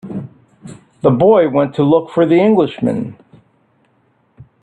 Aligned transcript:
The 1.03 1.11
boy 1.11 1.47
went 1.49 1.75
to 1.75 1.83
look 1.83 2.09
for 2.09 2.25
the 2.25 2.33
Englishman. 2.39 3.15